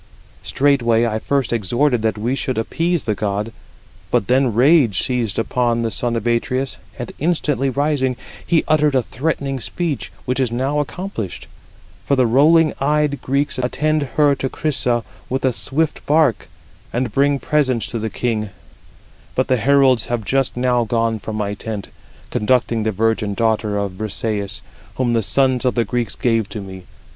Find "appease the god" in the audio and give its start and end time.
2.57-3.53